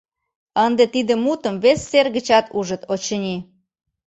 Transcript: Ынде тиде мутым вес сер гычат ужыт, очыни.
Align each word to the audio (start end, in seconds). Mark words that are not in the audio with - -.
Ынде 0.65 0.85
тиде 0.93 1.13
мутым 1.23 1.55
вес 1.63 1.79
сер 1.89 2.07
гычат 2.15 2.45
ужыт, 2.57 2.81
очыни. 2.93 3.35